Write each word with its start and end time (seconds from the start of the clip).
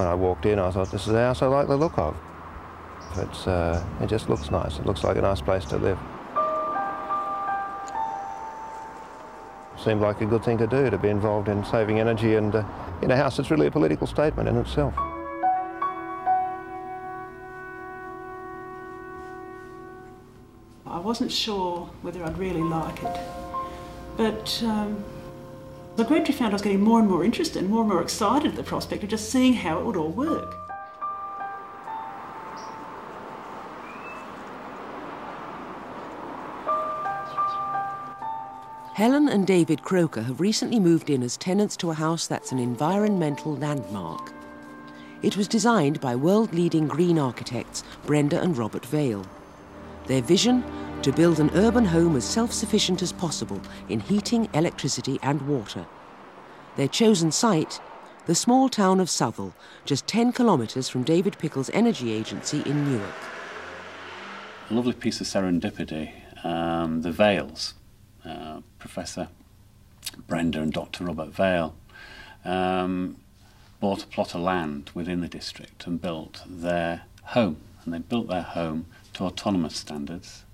When 0.00 0.08
I 0.08 0.14
walked 0.14 0.46
in, 0.46 0.58
I 0.58 0.70
thought, 0.70 0.90
this 0.90 1.06
is 1.06 1.12
a 1.12 1.18
house 1.18 1.42
I 1.42 1.46
like 1.46 1.68
the 1.68 1.76
look 1.76 1.98
of. 1.98 2.16
It's, 3.18 3.46
uh, 3.46 3.84
it 4.00 4.06
just 4.06 4.30
looks 4.30 4.50
nice. 4.50 4.78
It 4.78 4.86
looks 4.86 5.04
like 5.04 5.18
a 5.18 5.20
nice 5.20 5.42
place 5.42 5.66
to 5.66 5.76
live. 5.76 5.98
Seemed 9.76 10.00
like 10.00 10.22
a 10.22 10.24
good 10.24 10.42
thing 10.42 10.56
to 10.56 10.66
do, 10.66 10.88
to 10.88 10.96
be 10.96 11.10
involved 11.10 11.50
in 11.50 11.62
saving 11.66 12.00
energy 12.00 12.36
and 12.36 12.54
uh, 12.54 12.64
in 13.02 13.10
a 13.10 13.16
house 13.16 13.36
that's 13.36 13.50
really 13.50 13.66
a 13.66 13.70
political 13.70 14.06
statement 14.06 14.48
in 14.48 14.56
itself. 14.56 14.94
I 20.86 20.98
wasn't 20.98 21.30
sure 21.30 21.90
whether 22.00 22.24
I'd 22.24 22.38
really 22.38 22.62
like 22.62 23.02
it, 23.02 23.20
but 24.16 24.62
um, 24.64 25.04
I 25.98 26.02
gradually 26.04 26.32
found 26.32 26.52
I 26.52 26.54
was 26.54 26.62
getting 26.62 26.80
more 26.80 26.98
and 26.98 27.08
more 27.08 27.24
interested, 27.24 27.60
and 27.60 27.70
more 27.70 27.80
and 27.80 27.90
more 27.90 28.02
excited 28.02 28.52
at 28.52 28.56
the 28.56 28.62
prospect 28.62 29.02
of 29.02 29.10
just 29.10 29.30
seeing 29.30 29.52
how 29.52 29.78
it 29.78 29.84
would 29.84 29.96
all 29.96 30.10
work. 30.10 30.56
Helen 38.94 39.28
and 39.28 39.46
David 39.46 39.82
Croker 39.82 40.22
have 40.22 40.40
recently 40.40 40.78
moved 40.78 41.10
in 41.10 41.22
as 41.22 41.36
tenants 41.36 41.76
to 41.78 41.90
a 41.90 41.94
house 41.94 42.26
that's 42.26 42.52
an 42.52 42.58
environmental 42.58 43.56
landmark. 43.56 44.32
It 45.22 45.36
was 45.36 45.48
designed 45.48 46.00
by 46.00 46.16
world-leading 46.16 46.88
green 46.88 47.18
architects 47.18 47.84
Brenda 48.04 48.40
and 48.40 48.56
Robert 48.56 48.84
Vale. 48.86 49.24
Their 50.06 50.22
vision? 50.22 50.62
To 51.02 51.12
build 51.12 51.40
an 51.40 51.50
urban 51.54 51.86
home 51.86 52.14
as 52.14 52.26
self-sufficient 52.26 53.00
as 53.00 53.10
possible 53.10 53.58
in 53.88 54.00
heating, 54.00 54.50
electricity 54.52 55.18
and 55.22 55.40
water. 55.48 55.86
Their 56.76 56.88
chosen 56.88 57.32
site? 57.32 57.80
The 58.26 58.34
small 58.34 58.68
town 58.68 59.00
of 59.00 59.08
Southwell, 59.08 59.54
just 59.86 60.06
10 60.06 60.32
kilometres 60.32 60.90
from 60.90 61.02
David 61.02 61.38
Pickle's 61.38 61.70
energy 61.70 62.12
agency 62.12 62.62
in 62.66 62.84
Newark. 62.84 63.14
A 64.68 64.74
lovely 64.74 64.92
piece 64.92 65.22
of 65.22 65.26
serendipity. 65.26 66.12
Um, 66.44 67.00
the 67.00 67.12
Vales, 67.12 67.74
uh, 68.24 68.60
Professor 68.78 69.28
Brenda 70.28 70.60
and 70.60 70.72
Dr. 70.72 71.04
Robert 71.04 71.30
Vale, 71.30 71.74
um, 72.44 73.16
bought 73.80 74.04
a 74.04 74.06
plot 74.06 74.34
of 74.34 74.42
land 74.42 74.90
within 74.94 75.22
the 75.22 75.28
district 75.28 75.86
and 75.86 76.00
built 76.00 76.42
their 76.46 77.02
home. 77.24 77.56
And 77.84 77.94
they 77.94 77.98
built 77.98 78.28
their 78.28 78.42
home 78.42 78.84
to 79.14 79.24
autonomous 79.24 79.76
standards, 79.76 80.44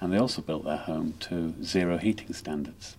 and 0.00 0.12
they 0.12 0.18
also 0.18 0.42
built 0.42 0.64
their 0.64 0.76
home 0.76 1.14
to 1.20 1.54
zero 1.62 1.98
heating 1.98 2.32
standards. 2.32 2.96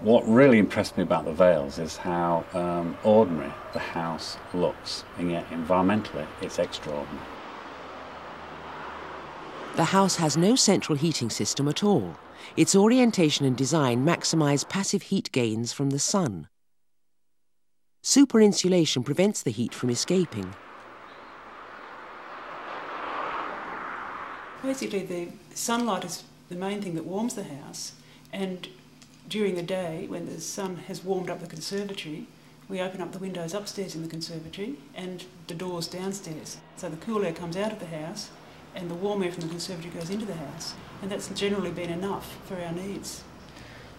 What 0.00 0.28
really 0.28 0.58
impressed 0.58 0.96
me 0.96 1.02
about 1.02 1.24
the 1.24 1.32
Vales 1.32 1.78
is 1.78 1.96
how 1.96 2.44
um, 2.52 2.96
ordinary 3.02 3.52
the 3.72 3.80
house 3.80 4.36
looks, 4.54 5.04
and 5.18 5.30
yet 5.30 5.48
environmentally 5.50 6.26
it's 6.40 6.58
extraordinary. 6.58 7.26
The 9.74 9.84
house 9.84 10.16
has 10.16 10.36
no 10.36 10.54
central 10.54 10.96
heating 10.96 11.30
system 11.30 11.68
at 11.68 11.82
all. 11.82 12.16
Its 12.56 12.76
orientation 12.76 13.44
and 13.44 13.56
design 13.56 14.04
maximise 14.04 14.68
passive 14.68 15.02
heat 15.02 15.30
gains 15.32 15.72
from 15.72 15.90
the 15.90 15.98
sun. 15.98 16.48
Super 18.02 18.40
insulation 18.40 19.02
prevents 19.02 19.42
the 19.42 19.50
heat 19.50 19.74
from 19.74 19.90
escaping. 19.90 20.54
Basically, 24.62 25.02
the 25.02 25.28
sunlight 25.54 26.04
is 26.04 26.24
the 26.48 26.56
main 26.56 26.82
thing 26.82 26.94
that 26.94 27.04
warms 27.04 27.34
the 27.34 27.44
house, 27.44 27.92
and 28.32 28.68
during 29.28 29.54
the 29.54 29.62
day, 29.62 30.06
when 30.08 30.26
the 30.26 30.40
sun 30.40 30.76
has 30.88 31.04
warmed 31.04 31.30
up 31.30 31.40
the 31.40 31.46
conservatory, 31.46 32.26
we 32.68 32.80
open 32.80 33.00
up 33.00 33.12
the 33.12 33.18
windows 33.18 33.54
upstairs 33.54 33.94
in 33.94 34.02
the 34.02 34.08
conservatory 34.08 34.76
and 34.94 35.24
the 35.46 35.54
doors 35.54 35.86
downstairs. 35.86 36.58
So 36.76 36.88
the 36.88 36.96
cool 36.96 37.24
air 37.24 37.32
comes 37.32 37.56
out 37.56 37.72
of 37.72 37.80
the 37.80 37.86
house 37.86 38.30
and 38.74 38.90
the 38.90 38.94
warm 38.94 39.22
air 39.22 39.32
from 39.32 39.42
the 39.42 39.48
conservatory 39.48 39.94
goes 39.94 40.10
into 40.10 40.26
the 40.26 40.34
house. 40.34 40.74
And 41.00 41.10
that's 41.10 41.28
generally 41.28 41.70
been 41.70 41.90
enough 41.90 42.38
for 42.46 42.56
our 42.56 42.72
needs. 42.72 43.22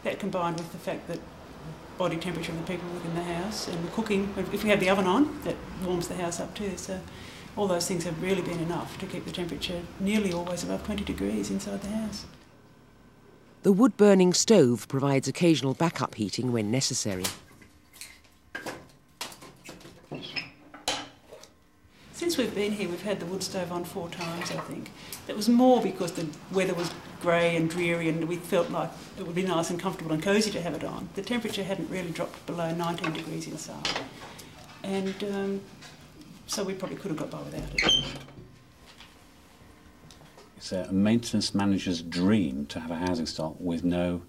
That 0.04 0.20
combined 0.20 0.58
with 0.58 0.72
the 0.72 0.78
fact 0.78 1.08
that 1.08 1.20
body 1.98 2.18
temperature 2.18 2.52
of 2.52 2.60
the 2.60 2.72
people 2.72 2.88
within 2.90 3.16
the 3.16 3.24
house 3.24 3.68
and 3.68 3.84
the 3.84 3.92
cooking, 3.92 4.34
if 4.38 4.64
we 4.64 4.70
have 4.70 4.80
the 4.80 4.90
oven 4.90 5.06
on, 5.06 5.42
that 5.44 5.56
warms 5.84 6.08
the 6.08 6.16
house 6.16 6.40
up 6.40 6.54
too. 6.54 6.78
So 6.78 7.00
all 7.60 7.68
those 7.68 7.90
things 7.90 8.06
have 8.06 8.24
really 8.24 8.42
been 8.42 8.60
enough 8.62 8.98
to 8.98 9.06
keep 9.06 9.26
the 9.26 9.32
temperature 9.32 9.82
nearly 10.00 10.32
always 10.32 10.64
above 10.64 10.82
20 10.86 11.04
degrees 11.04 11.52
inside 11.52 11.82
the 11.82 11.90
house. 11.90 12.26
The 13.64 13.74
wood-burning 13.74 14.34
stove 14.34 14.88
provides 14.88 15.28
occasional 15.28 15.74
backup 15.74 16.16
heating 16.16 16.54
when 16.54 16.72
necessary. 16.72 17.26
Since 22.14 22.38
we've 22.38 22.56
been 22.56 22.72
here, 22.72 22.88
we've 22.88 23.02
had 23.02 23.20
the 23.20 23.26
wood 23.26 23.44
stove 23.44 23.74
on 23.74 23.84
four 23.84 24.08
times, 24.08 24.52
I 24.52 24.62
think. 24.62 24.90
That 25.28 25.36
was 25.36 25.50
more 25.50 25.82
because 25.82 26.14
the 26.14 26.28
weather 26.54 26.74
was 26.74 26.90
grey 27.22 27.58
and 27.58 27.70
dreary 27.70 28.08
and 28.08 28.30
we 28.30 28.38
felt 28.38 28.70
like 28.70 28.90
it 29.18 29.26
would 29.26 29.36
be 29.36 29.44
nice 29.44 29.70
and 29.70 29.78
comfortable 29.78 30.14
and 30.14 30.24
cosy 30.24 30.50
to 30.52 30.62
have 30.62 30.76
it 30.76 30.86
on. 30.86 31.10
The 31.16 31.22
temperature 31.24 31.66
hadn't 31.66 31.90
really 31.90 32.12
dropped 32.12 32.46
below 32.46 32.74
19 32.74 33.12
degrees 33.12 33.48
inside. 33.48 33.86
And 34.82 35.24
um, 35.26 35.62
so 36.50 36.64
we 36.64 36.74
probably 36.74 36.98
could 36.98 37.12
have 37.12 37.18
got 37.18 37.30
by 37.30 37.42
without 37.42 37.64
it. 37.76 38.20
It's 40.58 40.72
a 40.72 40.92
maintenance 40.92 41.54
manager's 41.54 42.02
dream 42.02 42.66
to 42.68 42.80
have 42.80 42.92
a 42.92 42.96
housing 42.96 43.28
stock 43.28 43.56
with 43.60 43.84
no 43.84 44.24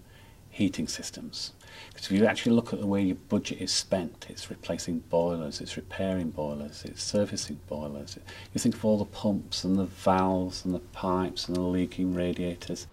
heating 0.49 0.87
systems. 0.87 1.53
Because 1.89 2.05
if 2.05 2.11
you 2.11 2.25
actually 2.25 2.53
look 2.53 2.73
at 2.73 2.79
the 2.79 2.85
way 2.85 3.01
your 3.01 3.15
budget 3.15 3.59
is 3.59 3.71
spent, 3.71 4.27
it's 4.29 4.49
replacing 4.49 4.99
boilers, 5.09 5.61
it's 5.61 5.75
repairing 5.75 6.29
boilers, 6.29 6.85
it's 6.85 7.03
servicing 7.03 7.59
boilers. 7.67 8.17
You 8.53 8.59
think 8.59 8.75
of 8.75 8.85
all 8.85 8.99
the 8.99 9.05
pumps 9.05 9.63
and 9.63 9.77
the 9.77 9.85
valves 9.85 10.63
and 10.63 10.73
the 10.73 10.79
pipes 10.79 11.47
and 11.47 11.55
the 11.55 11.61
leaking 11.61 12.13
radiators. 12.13 12.87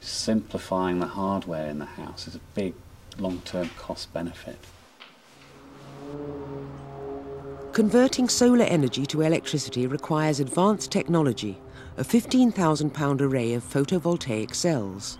Simplifying 0.00 0.98
the 0.98 1.06
hardware 1.06 1.68
in 1.68 1.78
the 1.78 1.86
house 1.86 2.26
is 2.26 2.34
a 2.34 2.40
big 2.54 2.74
long-term 3.18 3.70
cost 3.78 4.12
benefit. 4.12 4.58
Converting 7.76 8.26
solar 8.30 8.64
energy 8.64 9.04
to 9.04 9.20
electricity 9.20 9.86
requires 9.86 10.40
advanced 10.40 10.90
technology 10.90 11.58
a 11.98 12.02
£15,000 12.02 13.20
array 13.20 13.52
of 13.52 13.62
photovoltaic 13.62 14.54
cells. 14.54 15.18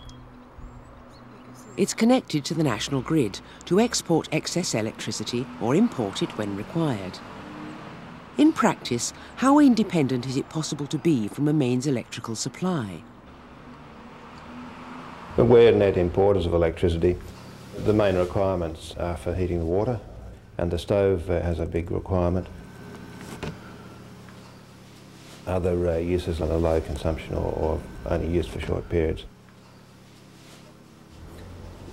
It's 1.76 1.92
connected 1.92 2.46
to 2.46 2.54
the 2.54 2.62
national 2.62 3.02
grid 3.02 3.40
to 3.66 3.78
export 3.78 4.30
excess 4.32 4.74
electricity 4.74 5.46
or 5.60 5.74
import 5.74 6.22
it 6.22 6.30
when 6.38 6.56
required. 6.56 7.18
In 8.38 8.54
practice, 8.54 9.12
how 9.36 9.58
independent 9.58 10.26
is 10.26 10.38
it 10.38 10.48
possible 10.48 10.86
to 10.86 10.96
be 10.96 11.28
from 11.28 11.48
a 11.48 11.52
mains 11.52 11.86
electrical 11.86 12.34
supply? 12.34 13.02
We're 15.36 15.72
net 15.72 15.98
importers 15.98 16.46
of 16.46 16.54
electricity. 16.54 17.18
The 17.76 17.92
main 17.92 18.16
requirements 18.16 18.94
are 18.96 19.18
for 19.18 19.34
heating 19.34 19.58
the 19.58 19.66
water, 19.66 20.00
and 20.58 20.70
the 20.70 20.78
stove 20.78 21.26
has 21.26 21.58
a 21.58 21.66
big 21.66 21.90
requirement 21.90 22.46
other 25.46 25.88
uh, 25.88 25.96
uses 25.96 26.40
on 26.40 26.50
a 26.50 26.56
low 26.56 26.80
consumption 26.80 27.34
or, 27.34 27.52
or, 27.52 27.80
only 28.06 28.28
used 28.28 28.50
for 28.50 28.60
short 28.60 28.88
periods. 28.88 29.24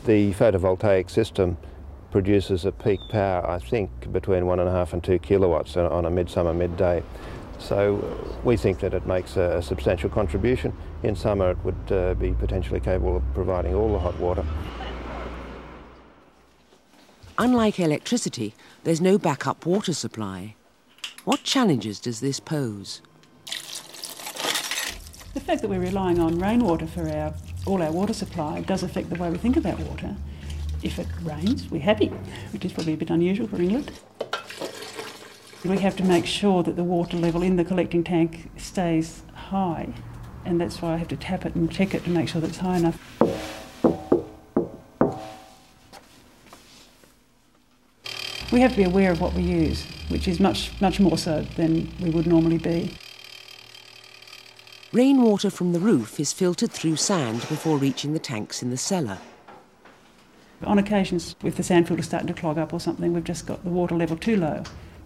The 0.05 0.33
photovoltaic 0.33 1.09
system 1.09 1.57
produces 2.11 2.65
a 2.65 2.71
peak 2.71 2.99
power, 3.09 3.49
I 3.49 3.57
think, 3.57 4.11
between 4.11 4.45
one 4.45 4.59
and 4.59 4.69
a 4.69 4.71
half 4.71 4.93
and 4.93 5.03
two 5.03 5.17
kilowatts 5.17 5.75
on 5.77 6.05
a 6.05 6.11
midsummer 6.11 6.53
midday. 6.53 7.01
So 7.57 8.37
we 8.43 8.57
think 8.57 8.79
that 8.81 8.93
it 8.93 9.07
makes 9.07 9.37
a, 9.37 9.61
substantial 9.61 10.09
contribution. 10.09 10.73
In 11.01 11.15
summer 11.15 11.51
it 11.51 11.57
would 11.63 11.91
uh, 11.91 12.13
be 12.15 12.33
potentially 12.33 12.79
capable 12.79 13.17
of 13.17 13.23
providing 13.33 13.73
all 13.73 13.91
the 13.91 13.99
hot 13.99 14.19
water. 14.19 14.45
Unlike 17.39 17.79
electricity, 17.79 18.53
there's 18.83 19.01
no 19.01 19.17
backup 19.17 19.65
water 19.65 19.93
supply. 19.93 20.55
What 21.25 21.43
challenges 21.43 21.99
does 21.99 22.19
this 22.19 22.39
pose? 22.39 23.01
The 25.33 25.39
fact 25.39 25.61
that 25.61 25.67
we're 25.67 25.79
relying 25.79 26.19
on 26.19 26.37
rainwater 26.37 26.85
for 26.85 27.09
our, 27.09 27.33
all 27.65 27.81
our 27.81 27.91
water 27.91 28.13
supply 28.13 28.61
does 28.61 28.83
affect 28.83 29.09
the 29.09 29.15
way 29.15 29.31
we 29.31 29.39
think 29.39 29.57
about 29.57 29.79
water. 29.79 30.15
If 30.83 30.99
it 30.99 31.07
rains, 31.23 31.71
we're 31.71 31.81
happy, 31.81 32.09
which 32.51 32.65
is 32.65 32.71
probably 32.71 32.93
a 32.93 32.97
bit 32.97 33.09
unusual 33.09 33.47
for 33.47 33.59
England. 33.59 33.91
We 35.65 35.79
have 35.79 35.95
to 35.97 36.03
make 36.03 36.27
sure 36.27 36.61
that 36.61 36.75
the 36.75 36.83
water 36.83 37.17
level 37.17 37.41
in 37.41 37.55
the 37.55 37.65
collecting 37.65 38.03
tank 38.03 38.51
stays 38.57 39.23
high, 39.33 39.93
and 40.45 40.61
that's 40.61 40.83
why 40.83 40.93
I 40.93 40.97
have 40.97 41.07
to 41.07 41.17
tap 41.17 41.47
it 41.47 41.55
and 41.55 41.71
check 41.71 41.95
it 41.95 42.03
to 42.03 42.11
make 42.11 42.29
sure 42.29 42.41
that 42.41 42.49
it's 42.49 42.57
high 42.57 42.77
enough. 42.77 42.99
We 48.53 48.61
have 48.61 48.73
to 48.73 48.77
be 48.77 48.83
aware 48.83 49.11
of 49.11 49.19
what 49.19 49.33
we 49.33 49.41
use, 49.41 49.83
which 50.09 50.27
is 50.27 50.39
much, 50.39 50.79
much 50.79 50.99
more 50.99 51.17
so 51.17 51.41
than 51.55 51.91
we 51.99 52.11
would 52.11 52.27
normally 52.27 52.59
be. 52.59 52.93
Rainwater 54.91 55.49
from 55.49 55.73
the 55.73 55.79
roof 55.79 56.19
is 56.19 56.31
filtered 56.31 56.71
through 56.71 56.97
sand 56.97 57.39
before 57.49 57.79
reaching 57.79 58.13
the 58.13 58.19
tanks 58.19 58.61
in 58.61 58.69
the 58.69 58.77
cellar. 58.77 59.17
On 60.63 60.77
occasions, 60.77 61.35
if 61.43 61.55
the 61.55 61.63
sand 61.63 61.87
filter's 61.87 62.05
starting 62.05 62.27
to 62.27 62.33
clog 62.35 62.59
up 62.59 62.73
or 62.73 62.79
something, 62.79 63.11
we've 63.11 63.23
just 63.23 63.47
got 63.47 63.63
the 63.63 63.71
water 63.71 63.95
level 63.95 64.17
too 64.17 64.37
low. 64.37 64.61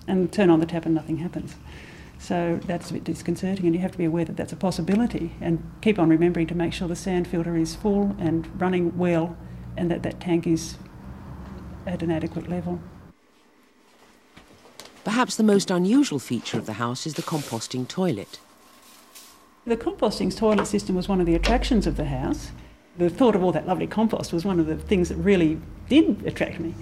and 0.09 0.29
turn 0.33 0.49
on 0.49 0.59
the 0.59 0.65
tap 0.65 0.85
and 0.85 0.95
nothing 0.95 1.19
happens. 1.19 1.55
So 2.19 2.59
that's 2.65 2.89
a 2.89 2.93
bit 2.95 3.05
disconcerting, 3.05 3.65
and 3.65 3.73
you 3.73 3.79
have 3.79 3.93
to 3.93 3.97
be 3.97 4.03
aware 4.03 4.25
that 4.25 4.35
that's 4.35 4.51
a 4.51 4.57
possibility 4.57 5.37
and 5.39 5.63
keep 5.81 5.97
on 5.97 6.09
remembering 6.09 6.47
to 6.47 6.55
make 6.55 6.73
sure 6.73 6.89
the 6.89 6.97
sand 6.97 7.29
filter 7.29 7.55
is 7.55 7.75
full 7.75 8.13
and 8.19 8.59
running 8.59 8.97
well 8.97 9.37
and 9.77 9.89
that 9.89 10.03
that 10.03 10.19
tank 10.19 10.45
is 10.45 10.75
at 11.85 12.03
an 12.03 12.11
adequate 12.11 12.49
level. 12.49 12.81
Perhaps 15.07 15.37
the 15.37 15.43
most 15.43 15.71
unusual 15.71 16.19
feature 16.19 16.57
of 16.57 16.65
the 16.65 16.73
house 16.73 17.07
is 17.07 17.13
the 17.13 17.21
composting 17.21 17.87
toilet. 17.87 18.39
The 19.65 19.77
composting 19.77 20.35
toilet 20.35 20.67
system 20.67 20.97
was 20.97 21.07
one 21.07 21.21
of 21.21 21.25
the 21.25 21.33
attractions 21.33 21.87
of 21.87 21.95
the 21.95 22.03
house. 22.03 22.51
The 22.97 23.09
thought 23.09 23.33
of 23.33 23.41
all 23.41 23.53
that 23.53 23.65
lovely 23.65 23.87
compost 23.87 24.33
was 24.33 24.43
one 24.43 24.59
of 24.59 24.65
the 24.65 24.75
things 24.75 25.07
that 25.07 25.15
really 25.15 25.61
did 25.87 26.27
attract 26.27 26.59
me. 26.59 26.75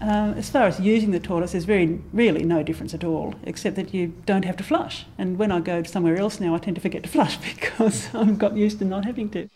Um, 0.00 0.34
as 0.34 0.48
far 0.48 0.68
as 0.68 0.78
using 0.78 1.10
the 1.10 1.18
toilets, 1.18 1.50
there's 1.50 1.64
very 1.64 2.00
really 2.12 2.44
no 2.44 2.62
difference 2.62 2.94
at 2.94 3.02
all, 3.02 3.34
except 3.42 3.74
that 3.74 3.92
you 3.92 4.14
don't 4.26 4.44
have 4.44 4.56
to 4.58 4.62
flush. 4.62 5.06
And 5.18 5.36
when 5.36 5.50
I 5.50 5.58
go 5.58 5.82
somewhere 5.82 6.18
else 6.18 6.38
now, 6.38 6.54
I 6.54 6.58
tend 6.58 6.76
to 6.76 6.80
forget 6.80 7.02
to 7.02 7.08
flush 7.08 7.36
because 7.54 8.14
I've 8.14 8.38
got 8.38 8.56
used 8.56 8.78
to 8.78 8.84
not 8.84 9.04
having 9.04 9.28
to. 9.30 9.48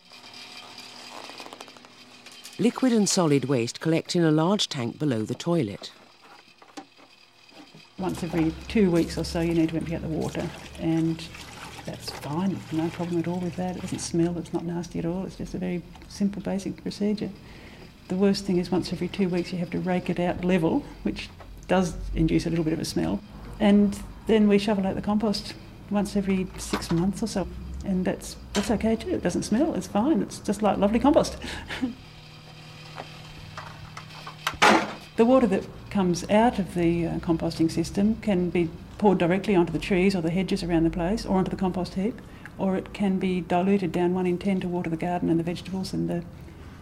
Liquid 2.59 2.91
and 2.91 3.07
solid 3.07 3.45
waste 3.45 3.79
collect 3.79 4.17
in 4.17 4.23
a 4.25 4.31
large 4.31 4.67
tank 4.67 4.99
below 4.99 5.23
the 5.23 5.33
toilet. 5.33 5.91
Once 7.97 8.23
every 8.23 8.53
two 8.67 8.91
weeks 8.91 9.17
or 9.17 9.23
so, 9.23 9.39
you 9.39 9.53
need 9.53 9.69
to 9.69 9.77
empty 9.77 9.95
out 9.95 10.01
the 10.01 10.07
water, 10.07 10.45
and 10.79 11.25
that's 11.85 12.09
fine. 12.09 12.59
No 12.73 12.89
problem 12.89 13.19
at 13.19 13.27
all 13.27 13.39
with 13.39 13.55
that. 13.55 13.77
It 13.77 13.81
doesn't 13.83 13.99
smell. 13.99 14.37
It's 14.37 14.51
not 14.51 14.65
nasty 14.65 14.99
at 14.99 15.05
all. 15.05 15.25
It's 15.25 15.37
just 15.37 15.53
a 15.53 15.57
very 15.57 15.81
simple, 16.09 16.41
basic 16.41 16.81
procedure. 16.81 17.29
The 18.09 18.15
worst 18.15 18.45
thing 18.45 18.57
is 18.57 18.69
once 18.69 18.91
every 18.91 19.07
two 19.07 19.29
weeks 19.29 19.53
you 19.53 19.59
have 19.59 19.69
to 19.69 19.79
rake 19.79 20.09
it 20.09 20.19
out 20.19 20.43
level, 20.43 20.83
which 21.03 21.29
does 21.67 21.95
induce 22.13 22.45
a 22.45 22.49
little 22.49 22.65
bit 22.65 22.73
of 22.73 22.79
a 22.79 22.85
smell. 22.85 23.21
And 23.59 23.97
then 24.27 24.47
we 24.47 24.57
shovel 24.57 24.85
out 24.85 24.95
the 24.95 25.01
compost 25.01 25.53
once 25.89 26.15
every 26.15 26.47
six 26.57 26.91
months 26.91 27.23
or 27.23 27.27
so. 27.27 27.47
And 27.85 28.03
that's, 28.03 28.35
that's 28.53 28.71
okay 28.71 28.95
too. 28.95 29.11
It 29.11 29.23
doesn't 29.23 29.43
smell, 29.43 29.73
it's 29.73 29.87
fine. 29.87 30.21
It's 30.21 30.39
just 30.39 30.61
like 30.61 30.77
lovely 30.77 30.99
compost. 30.99 31.37
the 35.15 35.25
water 35.25 35.47
that 35.47 35.63
comes 35.95 36.29
out 36.29 36.59
of 36.59 36.75
the 36.75 37.07
uh, 37.07 37.19
composting 37.19 37.71
system 37.71 38.15
can 38.15 38.49
be 38.49 38.69
poured 38.97 39.17
directly 39.17 39.55
onto 39.55 39.71
the 39.71 39.79
trees 39.79 40.13
or 40.13 40.21
the 40.21 40.29
hedges 40.29 40.61
around 40.61 40.83
the 40.83 40.89
place 40.89 41.25
or 41.25 41.37
onto 41.37 41.49
the 41.49 41.55
compost 41.55 41.93
heap, 41.93 42.21
or 42.57 42.75
it 42.75 42.91
can 42.91 43.17
be 43.17 43.39
diluted 43.39 43.93
down 43.93 44.13
one 44.13 44.27
in 44.27 44.37
ten 44.37 44.59
to 44.59 44.67
water 44.67 44.89
the 44.89 44.97
garden 44.97 45.29
and 45.29 45.39
the 45.39 45.43
vegetables 45.43 45.93
and 45.93 46.09
the 46.09 46.21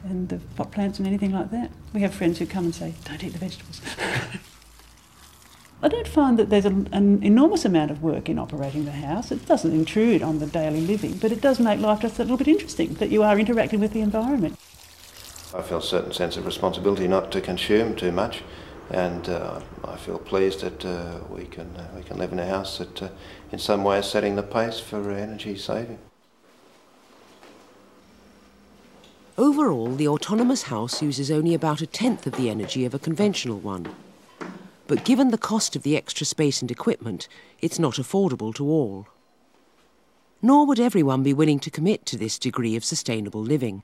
and 0.03 0.29
the 0.29 0.39
pot 0.55 0.71
plants 0.71 0.97
and 0.97 1.07
anything 1.07 1.31
like 1.31 1.51
that. 1.51 1.69
We 1.93 2.01
have 2.01 2.13
friends 2.13 2.39
who 2.39 2.47
come 2.47 2.65
and 2.65 2.73
say, 2.73 2.95
don't 3.05 3.23
eat 3.23 3.33
the 3.33 3.37
vegetables. 3.37 3.81
I 5.83 5.87
don't 5.87 6.07
find 6.07 6.39
that 6.39 6.49
there's 6.49 6.65
a, 6.65 6.75
an 6.91 7.21
enormous 7.21 7.65
amount 7.65 7.91
of 7.91 8.01
work 8.01 8.27
in 8.27 8.39
operating 8.39 8.85
the 8.85 8.91
house. 8.91 9.31
It 9.31 9.45
doesn't 9.45 9.71
intrude 9.71 10.23
on 10.23 10.39
the 10.39 10.47
daily 10.47 10.81
living, 10.81 11.19
but 11.19 11.31
it 11.31 11.39
does 11.39 11.59
make 11.59 11.79
life 11.79 12.01
just 12.01 12.17
a 12.17 12.23
little 12.23 12.37
bit 12.37 12.47
interesting, 12.47 12.95
that 12.95 13.11
you 13.11 13.21
are 13.21 13.39
interacting 13.39 13.79
with 13.79 13.93
the 13.93 14.01
environment. 14.01 14.57
I 15.53 15.61
feel 15.61 15.77
a 15.77 15.83
certain 15.83 16.13
sense 16.13 16.35
of 16.35 16.45
responsibility 16.45 17.07
not 17.07 17.31
to 17.31 17.39
consume 17.39 17.95
too 17.95 18.11
much, 18.11 18.41
and 18.89 19.29
uh, 19.29 19.61
I 19.83 19.95
feel 19.97 20.19
pleased 20.19 20.61
that 20.61 20.85
uh, 20.85 21.19
we, 21.29 21.45
can, 21.45 21.75
uh, 21.75 21.87
we 21.95 22.03
can 22.03 22.17
live 22.17 22.31
in 22.31 22.39
a 22.39 22.45
house 22.45 22.77
that 22.77 23.01
uh, 23.01 23.09
in 23.51 23.59
some 23.59 23.83
way 23.83 23.99
is 23.99 24.05
setting 24.05 24.35
the 24.35 24.43
pace 24.43 24.79
for 24.79 25.11
energy 25.11 25.57
saving. 25.57 25.99
Overall, 29.37 29.95
the 29.95 30.07
autonomous 30.07 30.63
house 30.63 31.01
uses 31.01 31.31
only 31.31 31.55
about 31.55 31.81
a 31.81 31.87
tenth 31.87 32.27
of 32.27 32.35
the 32.35 32.51
energy 32.51 32.85
of 32.85 32.93
a 32.93 32.99
conventional 32.99 33.59
one. 33.59 33.87
But 34.85 35.05
given 35.05 35.31
the 35.31 35.39
cost 35.39 35.75
of 35.75 35.81
the 35.81 35.97
extra 35.97 36.25
space 36.25 36.61
and 36.61 36.69
equipment, 36.69 37.27
it's 37.59 37.79
not 37.79 37.95
affordable 37.95 38.53
to 38.55 38.65
all. 38.65 39.07
Nor 40.41 40.67
would 40.67 40.79
everyone 40.79 41.23
be 41.23 41.33
willing 41.33 41.59
to 41.61 41.71
commit 41.71 42.05
to 42.07 42.17
this 42.17 42.37
degree 42.37 42.75
of 42.75 42.85
sustainable 42.85 43.41
living. 43.41 43.81